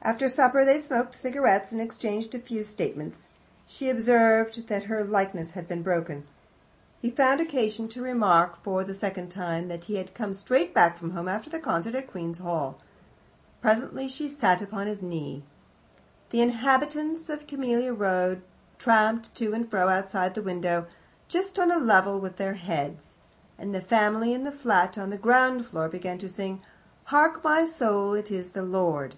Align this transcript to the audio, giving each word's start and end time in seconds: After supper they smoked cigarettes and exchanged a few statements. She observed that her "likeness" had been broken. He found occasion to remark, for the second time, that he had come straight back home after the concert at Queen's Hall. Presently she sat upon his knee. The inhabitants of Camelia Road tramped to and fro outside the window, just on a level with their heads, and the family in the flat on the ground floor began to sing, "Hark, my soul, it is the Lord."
After 0.00 0.30
supper 0.30 0.64
they 0.64 0.80
smoked 0.80 1.14
cigarettes 1.14 1.70
and 1.70 1.82
exchanged 1.82 2.34
a 2.34 2.38
few 2.38 2.64
statements. 2.64 3.28
She 3.66 3.90
observed 3.90 4.66
that 4.68 4.84
her 4.84 5.04
"likeness" 5.04 5.50
had 5.50 5.68
been 5.68 5.82
broken. 5.82 6.26
He 7.02 7.10
found 7.10 7.42
occasion 7.42 7.88
to 7.88 8.02
remark, 8.02 8.56
for 8.62 8.84
the 8.84 8.94
second 8.94 9.28
time, 9.28 9.68
that 9.68 9.84
he 9.84 9.96
had 9.96 10.14
come 10.14 10.32
straight 10.32 10.72
back 10.72 10.98
home 11.00 11.28
after 11.28 11.50
the 11.50 11.58
concert 11.58 11.94
at 11.94 12.06
Queen's 12.10 12.38
Hall. 12.38 12.78
Presently 13.60 14.08
she 14.08 14.30
sat 14.30 14.62
upon 14.62 14.86
his 14.86 15.02
knee. 15.02 15.42
The 16.30 16.40
inhabitants 16.40 17.28
of 17.28 17.46
Camelia 17.46 17.92
Road 17.92 18.40
tramped 18.78 19.34
to 19.34 19.52
and 19.52 19.68
fro 19.68 19.90
outside 19.90 20.32
the 20.34 20.40
window, 20.40 20.86
just 21.26 21.58
on 21.58 21.70
a 21.70 21.76
level 21.76 22.18
with 22.18 22.38
their 22.38 22.54
heads, 22.54 23.08
and 23.58 23.74
the 23.74 23.82
family 23.82 24.32
in 24.32 24.44
the 24.44 24.52
flat 24.52 24.96
on 24.96 25.10
the 25.10 25.18
ground 25.18 25.66
floor 25.66 25.86
began 25.86 26.16
to 26.16 26.30
sing, 26.30 26.62
"Hark, 27.04 27.44
my 27.44 27.66
soul, 27.66 28.14
it 28.14 28.30
is 28.30 28.52
the 28.52 28.62
Lord." 28.62 29.14